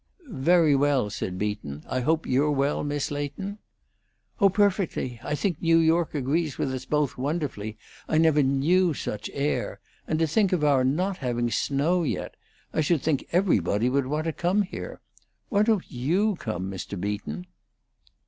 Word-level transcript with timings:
"Very 0.31 0.75
well," 0.75 1.11
said 1.11 1.37
Beaton. 1.37 1.83
"I 1.87 1.99
hope 1.99 2.25
you're 2.25 2.49
well, 2.49 2.83
Miss 2.83 3.11
Leighton?" 3.11 3.59
"Oh, 4.39 4.49
perfectly! 4.49 5.19
I 5.23 5.35
think 5.35 5.61
New 5.61 5.77
York 5.77 6.15
agrees 6.15 6.57
with 6.57 6.73
us 6.73 6.85
both 6.85 7.19
wonderfully. 7.19 7.77
I 8.07 8.17
never 8.17 8.41
knew 8.41 8.95
such 8.95 9.29
air. 9.31 9.79
And 10.07 10.17
to 10.17 10.25
think 10.25 10.53
of 10.53 10.63
our 10.63 10.83
not 10.83 11.17
having 11.17 11.51
snow 11.51 12.01
yet! 12.01 12.33
I 12.73 12.81
should 12.81 13.03
think 13.03 13.27
everybody 13.31 13.89
would 13.89 14.07
want 14.07 14.25
to 14.25 14.33
come 14.33 14.63
here! 14.63 15.01
Why 15.49 15.61
don't 15.61 15.83
you 15.91 16.35
come, 16.39 16.71
Mr. 16.71 16.99
Beaton?" 16.99 17.45